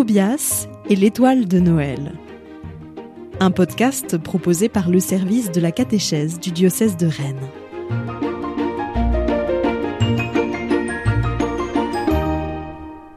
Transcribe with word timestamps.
Tobias 0.00 0.66
et 0.88 0.96
l'étoile 0.96 1.46
de 1.46 1.60
Noël. 1.60 2.14
Un 3.38 3.50
podcast 3.50 4.16
proposé 4.16 4.70
par 4.70 4.88
le 4.88 4.98
service 4.98 5.50
de 5.50 5.60
la 5.60 5.72
catéchèse 5.72 6.40
du 6.40 6.52
diocèse 6.52 6.96
de 6.96 7.06
Rennes. 7.06 7.50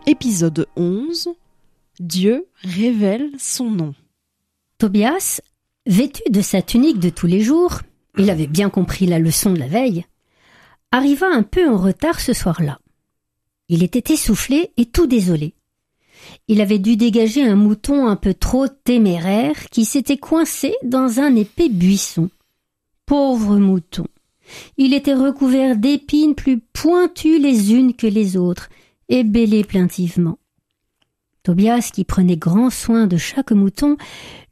Épisode 0.08 0.68
11 0.76 1.30
Dieu 2.02 2.48
révèle 2.58 3.30
son 3.40 3.72
nom. 3.72 3.96
Tobias, 4.78 5.40
vêtu 5.86 6.22
de 6.30 6.42
sa 6.42 6.62
tunique 6.62 7.00
de 7.00 7.10
tous 7.10 7.28
les 7.28 7.40
jours, 7.40 7.80
il 8.18 8.30
avait 8.30 8.46
bien 8.46 8.70
compris 8.70 9.06
la 9.06 9.20
leçon 9.20 9.54
de 9.54 9.60
la 9.60 9.68
veille, 9.68 10.06
arriva 10.92 11.28
un 11.28 11.44
peu 11.44 11.66
en 11.70 11.78
retard 11.78 12.20
ce 12.20 12.34
soir-là. 12.34 12.82
Il 13.70 13.84
était 13.84 14.14
essoufflé 14.14 14.74
et 14.76 14.86
tout 14.86 15.08
désolé. 15.08 15.56
Il 16.48 16.62
avait 16.62 16.80
dû 16.80 16.98
dégager 16.98 17.44
un 17.44 17.56
mouton 17.56 18.08
un 18.08 18.16
peu 18.16 18.34
trop 18.34 18.68
téméraire 18.68 19.70
qui 19.70 19.86
s'était 19.86 20.18
coincé 20.18 20.74
dans 20.84 21.20
un 21.20 21.36
épais 21.36 21.70
buisson. 21.70 22.30
Pauvre 23.06 23.58
mouton. 23.58 24.06
Il 24.78 24.94
était 24.94 25.14
recouvert 25.14 25.78
d'épines 25.78 26.36
plus 26.36 26.60
pointues 26.60 27.40
les 27.40 27.74
unes 27.74 27.94
que 27.94 28.08
les 28.08 28.38
autres, 28.38 28.70
et 29.10 29.24
bêlé 29.24 29.64
plaintivement. 29.64 30.38
Tobias, 31.44 31.92
qui 31.94 32.06
prenait 32.06 32.38
grand 32.38 32.70
soin 32.70 33.06
de 33.06 33.18
chaque 33.18 33.52
mouton, 33.52 33.98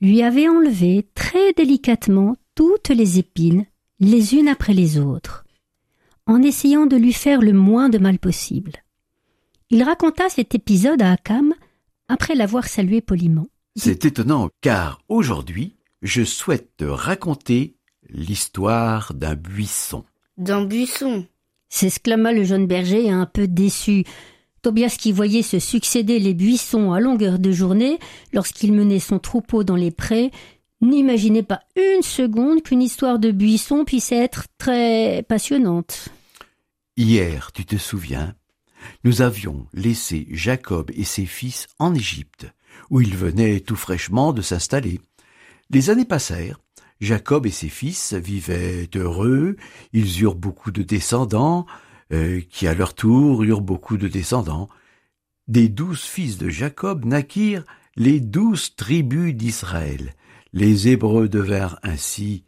lui 0.02 0.22
avait 0.24 0.50
enlevé 0.50 1.08
très 1.16 1.54
délicatement 1.54 2.36
toutes 2.54 2.90
les 2.90 3.18
épines, 3.18 3.66
les 4.00 4.36
unes 4.36 4.50
après 4.50 4.74
les 4.74 5.00
autres, 5.00 5.46
en 6.26 6.42
essayant 6.42 6.86
de 6.86 6.98
lui 6.98 7.14
faire 7.14 7.42
le 7.42 7.54
moins 7.54 7.88
de 7.88 7.98
mal 7.98 8.20
possible. 8.20 8.74
Il 9.70 9.84
raconta 9.84 10.28
cet 10.28 10.54
épisode 10.54 11.02
à 11.02 11.14
Akam 11.14 11.54
après 12.12 12.36
l'avoir 12.36 12.68
salué 12.68 13.00
poliment. 13.00 13.48
C'est 13.78 14.04
étonnant 14.04 14.50
car 14.60 15.02
aujourd'hui, 15.08 15.78
je 16.02 16.24
souhaite 16.24 16.76
te 16.76 16.84
raconter 16.84 17.78
l'histoire 18.10 19.14
d'un 19.14 19.36
buisson. 19.36 20.04
D'un 20.38 20.66
buisson 20.66 21.26
s'exclama 21.70 22.34
le 22.34 22.44
jeune 22.44 22.68
berger 22.68 23.10
un 23.10 23.26
peu 23.26 23.48
déçu. 23.48 24.04
Tobias 24.62 24.98
qui 25.00 25.14
voyait 25.14 25.42
se 25.42 25.60
succéder 25.60 26.20
les 26.20 26.34
buissons 26.34 26.92
à 26.92 27.00
longueur 27.00 27.40
de 27.40 27.52
journée 27.52 27.98
lorsqu'il 28.34 28.74
menait 28.74 29.00
son 29.00 29.18
troupeau 29.18 29.64
dans 29.64 29.78
les 29.78 29.92
prés, 29.92 30.32
n'imaginait 30.82 31.44
pas 31.44 31.62
une 31.78 32.04
seconde 32.04 32.62
qu'une 32.62 32.82
histoire 32.82 33.20
de 33.20 33.32
buisson 33.32 33.86
puisse 33.86 34.12
être 34.12 34.48
très 34.58 35.24
passionnante. 35.30 36.10
Hier, 36.98 37.52
tu 37.54 37.66
te 37.66 37.78
souviens, 37.78 38.36
nous 39.04 39.22
avions 39.22 39.68
laissé 39.74 40.28
Jacob 40.32 40.92
et 40.94 41.04
ses 41.04 41.26
fils 41.26 41.68
en 41.80 41.94
Égypte, 41.96 42.48
où 42.90 43.02
ils 43.02 43.16
venaient 43.16 43.60
tout 43.60 43.76
fraîchement 43.76 44.34
de 44.34 44.42
s'installer. 44.42 45.00
Les 45.70 45.90
années 45.90 46.06
passèrent, 46.06 46.60
Jacob 47.00 47.48
et 47.48 47.52
ses 47.52 47.70
fils 47.70 48.14
vivaient 48.14 48.90
heureux, 48.96 49.56
ils 49.92 50.22
eurent 50.22 50.36
beaucoup 50.36 50.72
de 50.72 50.84
descendants, 50.84 51.66
euh, 52.14 52.42
qui 52.50 52.68
à 52.68 52.74
leur 52.74 52.94
tour 52.94 53.44
eurent 53.44 53.62
beaucoup 53.62 53.98
de 53.98 54.08
descendants. 54.08 54.70
Des 55.48 55.70
douze 55.70 56.02
fils 56.02 56.38
de 56.38 56.50
Jacob 56.50 57.06
naquirent 57.06 57.66
les 57.96 58.20
douze 58.20 58.76
tribus 58.76 59.34
d'Israël. 59.34 60.14
Les 60.54 60.90
Hébreux 60.90 61.28
devinrent 61.28 61.80
ainsi 61.84 62.44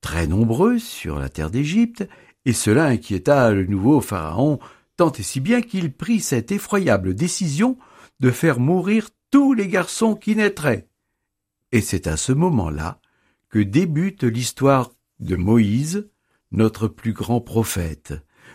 très 0.00 0.26
nombreux 0.26 0.78
sur 0.78 1.18
la 1.18 1.28
terre 1.28 1.50
d'Égypte, 1.50 2.08
et 2.44 2.52
cela 2.52 2.86
inquiéta 2.86 3.50
le 3.50 3.66
nouveau 3.66 4.00
Pharaon 4.00 4.58
tant 4.98 5.12
et 5.12 5.22
si 5.22 5.40
bien 5.40 5.62
qu'il 5.62 5.92
prit 5.92 6.20
cette 6.20 6.52
effroyable 6.52 7.14
décision 7.14 7.78
de 8.20 8.30
faire 8.30 8.60
mourir 8.60 9.08
tous 9.30 9.54
les 9.54 9.68
garçons 9.68 10.14
qui 10.14 10.34
naîtraient. 10.36 10.88
Et 11.72 11.80
c'est 11.80 12.06
à 12.06 12.16
ce 12.16 12.32
moment-là 12.32 13.00
que 13.48 13.60
débute 13.60 14.24
l'histoire 14.24 14.90
de 15.20 15.36
Moïse, 15.36 16.10
notre 16.50 16.88
plus 16.88 17.12
grand 17.12 17.40
prophète. 17.40 18.14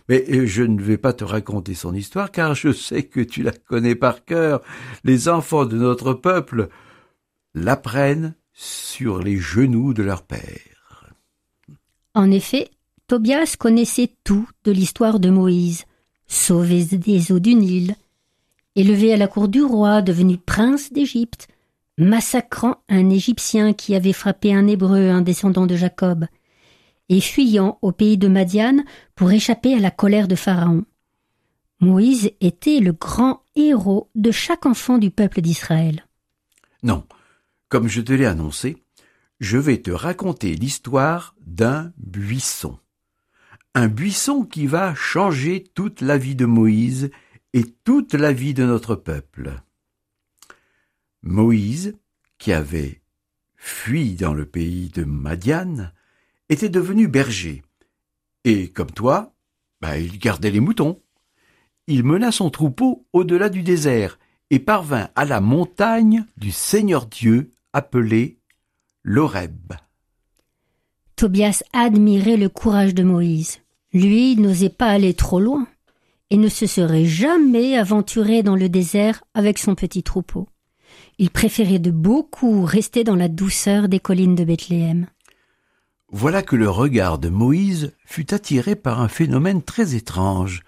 Mais 0.10 0.26
euh, 0.30 0.46
je 0.46 0.64
ne 0.64 0.82
vais 0.82 0.98
pas 0.98 1.14
te 1.14 1.24
raconter 1.24 1.76
son 1.76 1.94
histoire, 1.94 2.30
car 2.30 2.56
je 2.56 2.74
sais 2.74 3.04
que 3.04 3.22
tu 3.22 3.42
la 3.42 3.52
connais 3.52 3.96
par 3.96 4.26
cœur. 4.26 4.62
Les 5.04 5.30
enfants 5.30 5.66
de 5.66 5.78
notre 5.78 6.14
peuple 6.14 6.68
l'apprennent 7.54 8.36
sur 8.52 9.20
les 9.20 9.38
genoux 9.38 9.94
de 9.94 10.04
leur 10.04 10.24
père. 10.24 11.14
En 12.16 12.30
effet, 12.32 12.70
Tobias 13.08 13.56
connaissait 13.58 14.16
tout 14.24 14.50
de 14.66 14.72
l'histoire 14.72 15.20
de 15.20 15.30
Moïse 15.30 15.86
sauvé 16.34 16.84
des 16.86 17.32
eaux 17.32 17.40
du 17.40 17.56
Nil, 17.56 17.96
élevé 18.76 19.14
à 19.14 19.18
la 19.18 19.28
cour 19.28 19.48
du 19.48 19.62
roi, 19.62 20.02
devenu 20.02 20.38
prince 20.38 20.92
d'Égypte, 20.92 21.48
massacrant 21.98 22.78
un 22.90 23.10
Égyptien 23.10 23.74
qui 23.74 23.96
avait 23.96 24.14
frappé 24.14 24.54
un 24.54 24.68
Hébreu, 24.68 25.10
un 25.10 25.22
descendant 25.22 25.68
de 25.68 25.76
Jacob, 25.76 26.26
et 27.10 27.22
fuyant 27.22 27.78
au 27.82 27.92
pays 27.92 28.18
de 28.18 28.28
Madiane 28.28 28.84
pour 29.16 29.32
échapper 29.32 29.76
à 29.76 29.80
la 29.80 29.92
colère 29.92 30.28
de 30.28 30.36
Pharaon. 30.36 30.86
Moïse 31.80 32.32
était 32.42 32.80
le 32.80 32.94
grand 32.94 33.44
héros 33.56 34.10
de 34.16 34.32
chaque 34.32 34.66
enfant 34.66 34.98
du 34.98 35.12
peuple 35.12 35.42
d'Israël. 35.42 36.06
Non, 36.82 37.04
comme 37.70 37.88
je 37.88 38.02
te 38.02 38.14
l'ai 38.14 38.26
annoncé, 38.26 38.78
je 39.40 39.58
vais 39.58 39.78
te 39.78 39.92
raconter 39.92 40.56
l'histoire 40.56 41.36
d'un 41.46 41.92
buisson 41.98 42.80
un 43.76 43.88
buisson 43.88 44.44
qui 44.44 44.68
va 44.68 44.94
changer 44.94 45.64
toute 45.74 46.02
la 46.02 46.18
vie 46.18 46.36
de 46.36 46.46
Moïse 46.46 47.10
et 47.54 47.64
toute 47.84 48.14
la 48.14 48.32
vie 48.32 48.54
de 48.54 48.66
notre 48.66 48.96
peuple. 48.96 49.62
Moïse, 51.24 51.96
qui 52.38 52.54
avait 52.54 53.02
fui 53.56 54.16
dans 54.16 54.34
le 54.34 54.46
pays 54.46 54.90
de 54.90 55.04
Madiane, 55.04 55.94
était 56.50 56.70
devenu 56.70 57.08
berger. 57.08 57.64
Et 58.44 58.70
comme 58.70 58.92
toi, 58.92 59.34
bah, 59.82 59.98
il 59.98 60.20
gardait 60.20 60.52
les 60.52 60.60
moutons. 60.60 61.02
Il 61.88 62.04
mena 62.04 62.32
son 62.32 62.50
troupeau 62.50 63.08
au-delà 63.14 63.50
du 63.50 63.64
désert 63.64 64.20
et 64.50 64.60
parvint 64.60 65.10
à 65.16 65.26
la 65.26 65.42
montagne 65.42 66.26
du 66.38 66.52
Seigneur 66.52 67.06
Dieu 67.08 67.54
appelée 67.72 68.38
l'Horeb. 69.04 69.74
Tobias 71.16 71.64
admirait 71.74 72.38
le 72.38 72.50
courage 72.50 72.94
de 72.94 73.04
Moïse. 73.04 73.63
Lui 73.94 74.36
n'osait 74.38 74.70
pas 74.70 74.88
aller 74.88 75.14
trop 75.14 75.40
loin 75.40 75.68
et 76.30 76.38
ne 76.38 76.50
se 76.50 76.66
serait 76.66 77.06
jamais 77.06 77.78
aventuré 77.78 78.42
dans 78.42 78.56
le 78.56 78.68
désert 78.68 79.24
avec 79.36 79.60
son 79.60 79.76
petit 79.76 80.02
troupeau. 80.02 80.48
Il 81.20 81.30
préférait 81.30 81.80
de 81.80 81.92
beaucoup 81.92 82.64
rester 82.66 83.04
dans 83.04 83.16
la 83.16 83.28
douceur 83.28 83.88
des 83.88 84.00
collines 84.00 84.36
de 84.36 84.44
Bethléem. 84.44 85.06
Voilà 86.12 86.42
que 86.42 86.56
le 86.56 86.70
regard 86.70 87.20
de 87.20 87.30
Moïse 87.30 87.94
fut 88.06 88.34
attiré 88.34 88.76
par 88.76 89.00
un 89.00 89.08
phénomène 89.08 89.62
très 89.62 89.96
étrange. 89.96 90.62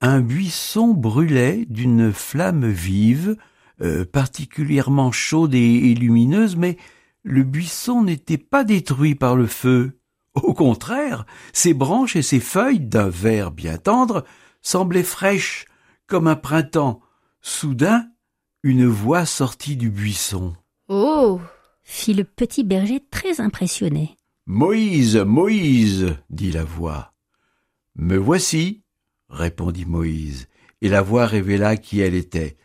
Un 0.00 0.20
buisson 0.20 0.88
brûlait 0.88 1.66
d'une 1.68 2.12
flamme 2.12 2.66
vive, 2.68 3.36
euh, 3.82 4.04
particulièrement 4.04 5.12
chaude 5.12 5.54
et 5.54 5.94
lumineuse, 5.94 6.56
mais 6.56 6.76
le 7.22 7.42
buisson 7.42 8.02
n'était 8.02 8.38
pas 8.38 8.64
détruit 8.64 9.14
par 9.14 9.36
le 9.36 9.46
feu. 9.46 9.98
Au 10.34 10.52
contraire, 10.52 11.26
ses 11.52 11.74
branches 11.74 12.16
et 12.16 12.22
ses 12.22 12.40
feuilles, 12.40 12.80
d'un 12.80 13.08
vert 13.08 13.50
bien 13.50 13.78
tendre, 13.78 14.24
semblaient 14.62 15.02
fraîches 15.02 15.66
comme 16.06 16.26
un 16.26 16.36
printemps. 16.36 17.00
Soudain, 17.40 18.08
une 18.62 18.86
voix 18.86 19.26
sortit 19.26 19.76
du 19.76 19.90
buisson. 19.90 20.54
Oh 20.88 21.40
fit 21.84 22.14
le 22.14 22.24
petit 22.24 22.64
berger 22.64 23.00
très 23.10 23.40
impressionné. 23.40 24.16
Moïse, 24.46 25.16
Moïse, 25.16 26.16
dit 26.30 26.50
la 26.50 26.64
voix. 26.64 27.12
Me 27.94 28.16
voici, 28.16 28.82
répondit 29.28 29.84
Moïse, 29.84 30.48
et 30.80 30.88
la 30.88 31.02
voix 31.02 31.26
révéla 31.26 31.76
qui 31.76 32.00
elle 32.00 32.14
était. 32.14 32.56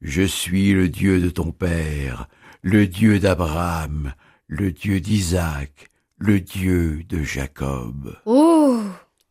Je 0.00 0.22
suis 0.22 0.72
le 0.72 0.88
Dieu 0.88 1.20
de 1.20 1.30
ton 1.30 1.52
père, 1.52 2.28
le 2.62 2.86
Dieu 2.86 3.18
d'Abraham, 3.18 4.14
le 4.46 4.72
Dieu 4.72 5.00
d'Isaac, 5.00 5.90
le 6.18 6.40
Dieu 6.40 7.02
de 7.08 7.22
Jacob. 7.22 8.16
Oh 8.24 8.80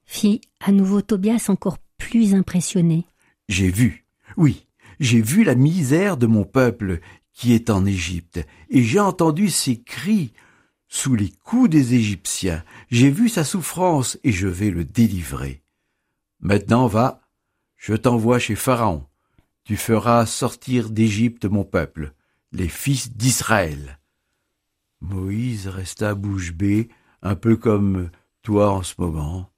fit 0.06 0.42
à 0.60 0.72
nouveau 0.72 1.02
Tobias 1.02 1.46
encore 1.50 1.80
plus 1.98 2.36
impressionné. 2.36 3.06
J'ai 3.50 3.70
vu, 3.70 4.06
oui, 4.38 4.68
j'ai 5.00 5.22
vu 5.22 5.44
la 5.44 5.56
misère 5.56 6.18
de 6.18 6.28
mon 6.28 6.44
peuple 6.44 7.00
qui 7.34 7.54
est 7.54 7.70
en 7.70 7.86
Égypte, 7.86 8.40
et 8.70 8.82
j'ai 8.82 9.00
entendu 9.00 9.50
ses 9.50 9.82
cris 9.82 10.32
sous 10.88 11.16
les 11.16 11.32
coups 11.44 11.70
des 11.70 11.96
Égyptiens. 11.96 12.64
J'ai 12.90 13.10
vu 13.10 13.28
sa 13.28 13.44
souffrance, 13.44 14.18
et 14.24 14.32
je 14.32 14.48
vais 14.48 14.70
le 14.70 14.86
délivrer. 14.86 15.62
Maintenant 16.40 16.88
va, 16.88 17.22
je 17.76 17.94
t'envoie 17.94 18.40
chez 18.40 18.56
Pharaon. 18.56 19.06
Tu 19.66 19.76
feras 19.76 20.26
sortir 20.26 20.90
d'Égypte 20.90 21.46
mon 21.46 21.66
peuple, 21.66 22.14
les 22.54 22.70
fils 22.70 23.12
d'Israël. 23.12 24.00
Moïse 25.02 25.68
resta 25.68 26.16
bouche 26.16 26.54
bée, 26.54 26.90
un 27.22 27.36
peu 27.36 27.56
comme 27.56 28.10
toi 28.42 28.72
en 28.72 28.84
ce 28.84 28.94
moment. 28.98 29.50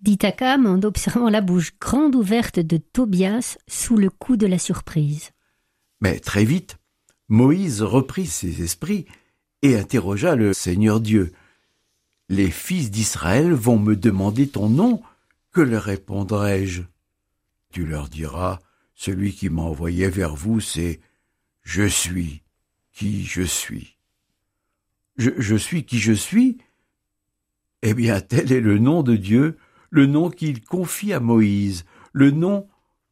Dit 0.00 0.18
Akam 0.22 0.66
en 0.66 0.82
observant 0.82 1.28
la 1.28 1.40
bouche 1.40 1.72
grande 1.78 2.14
ouverte 2.14 2.58
de 2.58 2.78
Tobias 2.78 3.58
sous 3.68 3.96
le 3.96 4.08
coup 4.08 4.36
de 4.36 4.46
la 4.46 4.58
surprise. 4.58 5.30
Mais 6.00 6.18
très 6.20 6.44
vite, 6.44 6.78
Moïse 7.28 7.82
reprit 7.82 8.26
ses 8.26 8.62
esprits 8.62 9.06
et 9.62 9.76
interrogea 9.76 10.36
le 10.36 10.52
Seigneur 10.52 11.00
Dieu. 11.00 11.32
Les 12.28 12.50
fils 12.50 12.90
d'Israël 12.90 13.52
vont 13.52 13.78
me 13.78 13.94
demander 13.94 14.48
ton 14.48 14.68
nom, 14.68 15.02
que 15.52 15.60
leur 15.60 15.82
répondrai-je? 15.82 16.82
Tu 17.72 17.84
leur 17.84 18.08
diras, 18.08 18.58
celui 18.94 19.32
qui 19.32 19.48
m'a 19.48 19.62
envoyé 19.62 20.08
vers 20.08 20.34
vous, 20.34 20.60
c'est 20.60 21.00
Je 21.62 21.86
suis 21.86 22.42
qui 22.92 23.24
je 23.24 23.42
suis. 23.42 23.96
Je, 25.16 25.56
suis 25.56 25.84
qui 25.84 25.98
je 25.98 26.12
suis 26.12 26.58
Eh 27.82 27.94
bien, 27.94 28.20
tel 28.20 28.52
est 28.52 28.60
le 28.60 28.78
nom 28.78 29.02
de 29.02 29.16
Dieu, 29.16 29.58
le 29.90 30.06
nom 30.06 30.30
qu'il 30.30 30.62
confie 30.64 31.12
à 31.12 31.20
Moïse, 31.20 31.84
le 32.12 32.30
nom 32.30 32.68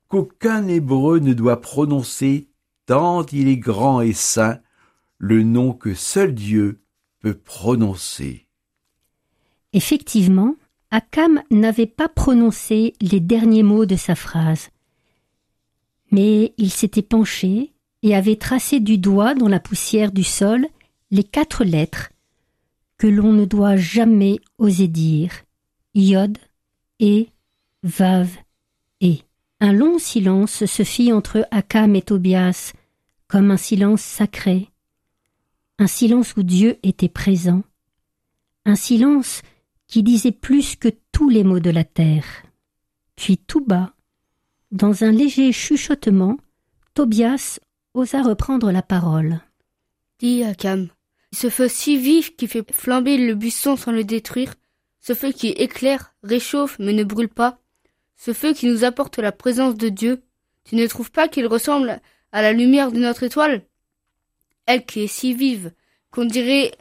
qu'aucun 0.09 0.67
Hébreu 0.67 1.19
ne 1.19 1.35
doit 1.35 1.61
prononcer 1.61 2.49
tant 2.87 3.27
il 3.27 3.49
est 3.49 3.59
grand 3.59 4.01
et 4.01 4.15
saint, 4.15 4.61
le 5.19 5.43
nom 5.43 5.75
que 5.75 5.93
seul 5.93 6.35
Dieu 6.35 6.81
peut 7.21 7.35
prononcer. 7.35 8.47
Effectivement, 9.75 10.55
Akam 10.91 11.43
n'avait 11.51 11.87
pas 11.87 12.09
prononcé 12.09 12.95
les 13.03 13.21
derniers 13.21 13.63
mots 13.63 13.85
de 13.85 13.97
sa 13.97 14.15
phrase. 14.15 14.71
Mais 16.11 16.55
il 16.57 16.71
s'était 16.71 17.03
penché 17.03 17.75
et 18.03 18.15
avait 18.15 18.37
tracé 18.37 18.81
du 18.81 18.97
doigt 18.97 19.35
dans 19.35 19.49
la 19.49 19.61
poussière 19.61 20.11
du 20.11 20.25
sol 20.25 20.67
les 21.11 21.25
quatre 21.25 21.65
lettres 21.65 22.11
que 22.99 23.07
l'on 23.07 23.33
ne 23.33 23.45
doit 23.45 23.77
jamais 23.77 24.41
oser 24.59 24.89
dire 24.89 25.33
Yod, 25.95 26.39
et 27.01 27.29
Vav, 27.83 28.37
et. 29.01 29.23
Un 29.61 29.73
long 29.73 29.99
silence 29.99 30.67
se 30.67 30.85
fit 30.85 31.13
entre 31.13 31.47
Akam 31.51 31.97
et 31.97 32.03
Tobias, 32.03 32.73
comme 33.27 33.51
un 33.51 33.57
silence 33.57 34.03
sacré, 34.03 34.69
un 35.79 35.89
silence 35.89 36.37
où 36.37 36.45
Dieu 36.45 36.79
était 36.85 37.09
présent, 37.09 37.63
un 38.65 38.77
silence 38.77 39.43
qui 39.89 40.03
disait 40.03 40.33
plus 40.33 40.77
que 40.77 40.89
tous 41.11 41.29
les 41.29 41.43
mots 41.43 41.61
de 41.61 41.71
la 41.71 41.85
terre. 41.85 42.25
Puis 43.17 43.37
tout 43.37 43.65
bas, 43.65 43.95
dans 44.71 45.03
un 45.03 45.11
léger 45.11 45.51
chuchotement, 45.53 46.37
Tobias 46.95 47.59
osa 47.95 48.23
reprendre 48.23 48.71
la 48.71 48.83
parole. 48.83 49.41
Dis 50.21 50.45
Akam, 50.45 50.89
ce 51.33 51.51
feu 51.51 51.69
si 51.69 51.97
vif 51.99 52.37
qui 52.37 52.49
fait 52.49 52.71
flamber 52.73 53.19
le 53.19 53.35
buisson 53.35 53.77
sans 53.77 53.93
le 53.93 54.05
détruire, 54.05 54.55
ce 55.01 55.15
feu 55.15 55.33
qui 55.33 55.49
éclaire, 55.49 56.15
réchauffe 56.23 56.79
mais 56.79 56.93
ne 56.93 57.05
brûle 57.05 57.29
pas, 57.29 57.59
ce 58.17 58.33
feu 58.33 58.53
qui 58.53 58.67
nous 58.67 58.85
apporte 58.85 59.19
la 59.19 59.33
présence 59.33 59.77
de 59.77 59.89
Dieu, 59.89 60.23
tu 60.65 60.77
ne 60.77 60.87
trouves 60.87 61.11
pas 61.11 61.29
qu'il 61.29 61.47
ressemble 61.47 62.01
à 62.33 62.43
la 62.43 62.53
lumière 62.53 62.93
de 62.93 62.99
notre 62.99 63.23
étoile? 63.23 63.63
Elle 64.67 64.85
qui 64.85 65.01
est 65.01 65.07
si 65.07 65.35
vive 65.35 65.73
qu'on 66.11 66.25
dirait 66.25 66.73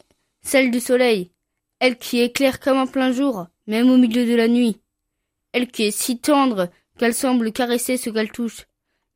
celle 0.42 0.72
du 0.72 0.80
soleil, 0.80 1.32
elle 1.80 1.98
qui 1.98 2.20
éclaire 2.20 2.60
comme 2.60 2.78
en 2.78 2.88
plein 2.88 3.12
jour, 3.12 3.48
même 3.68 3.90
au 3.90 3.98
milieu 3.98 4.26
de 4.26 4.36
la 4.36 4.48
nuit, 4.48 4.80
elle 5.54 5.68
qui 5.68 5.84
est 5.84 5.92
si 5.92 6.20
tendre 6.20 6.70
qu'elle 6.98 7.14
semble 7.14 7.52
caresser 7.52 7.98
ce 7.98 8.10
qu'elle 8.10 8.32
touche, 8.32 8.66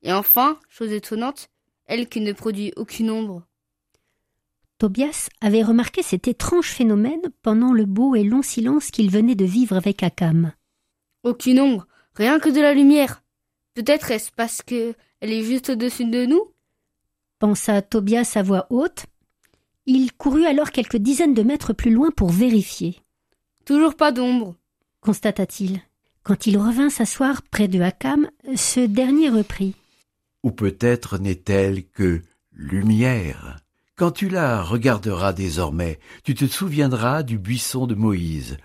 et 0.02 0.12
enfin, 0.12 0.58
chose 0.68 0.92
étonnante, 0.92 1.48
elle 1.86 2.08
qui 2.08 2.20
ne 2.20 2.32
produit 2.32 2.72
aucune 2.76 3.10
ombre. 3.10 3.46
Tobias 4.82 5.28
avait 5.40 5.62
remarqué 5.62 6.02
cet 6.02 6.26
étrange 6.26 6.66
phénomène 6.66 7.22
pendant 7.42 7.72
le 7.72 7.84
beau 7.84 8.16
et 8.16 8.24
long 8.24 8.42
silence 8.42 8.90
qu'il 8.90 9.12
venait 9.12 9.36
de 9.36 9.44
vivre 9.44 9.76
avec 9.76 10.02
Akam. 10.02 10.50
Aucune 11.22 11.60
ombre, 11.60 11.86
rien 12.16 12.40
que 12.40 12.48
de 12.48 12.60
la 12.60 12.74
lumière. 12.74 13.22
Peut-être 13.74 14.10
est-ce 14.10 14.32
parce 14.32 14.60
que 14.60 14.96
elle 15.20 15.30
est 15.30 15.44
juste 15.44 15.70
au-dessus 15.70 16.06
de 16.06 16.26
nous? 16.26 16.42
Pensa 17.38 17.80
Tobias 17.80 18.32
à 18.34 18.42
voix 18.42 18.66
haute. 18.70 19.06
Il 19.86 20.12
courut 20.14 20.46
alors 20.46 20.72
quelques 20.72 20.96
dizaines 20.96 21.34
de 21.34 21.44
mètres 21.44 21.74
plus 21.74 21.92
loin 21.92 22.10
pour 22.10 22.30
vérifier. 22.30 22.98
Toujours 23.64 23.94
pas 23.94 24.10
d'ombre, 24.10 24.56
constata-t-il. 25.00 25.80
Quand 26.24 26.48
il 26.48 26.58
revint 26.58 26.90
s'asseoir 26.90 27.42
près 27.42 27.68
de 27.68 27.80
Akam, 27.80 28.28
ce 28.56 28.80
dernier 28.80 29.28
reprit. 29.28 29.76
Ou 30.42 30.50
peut-être 30.50 31.18
n'est-elle 31.18 31.86
que 31.86 32.22
lumière. 32.50 33.61
Quand 34.02 34.10
tu 34.10 34.28
la 34.28 34.64
regarderas 34.64 35.32
désormais, 35.32 36.00
tu 36.24 36.34
te 36.34 36.44
souviendras 36.44 37.22
du 37.22 37.38
buisson 37.38 37.86
de 37.86 37.94
Moïse, 37.94 38.56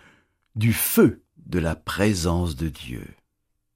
du 0.56 0.74
feu 0.74 1.22
de 1.46 1.60
la 1.60 1.76
présence 1.76 2.56
de 2.56 2.70
Dieu. 2.70 3.06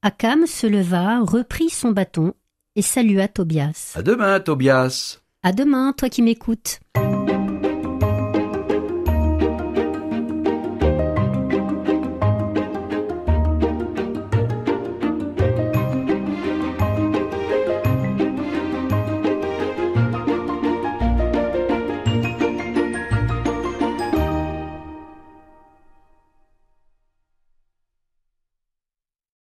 Akam 0.01 0.47
se 0.47 0.65
leva, 0.65 1.19
reprit 1.19 1.69
son 1.69 1.91
bâton 1.91 2.33
et 2.75 2.81
salua 2.81 3.27
Tobias. 3.27 3.93
À 3.93 4.01
demain, 4.01 4.39
Tobias. 4.39 5.19
À 5.43 5.51
demain, 5.51 5.93
toi 5.93 6.09
qui 6.09 6.23
m'écoutes. 6.23 6.79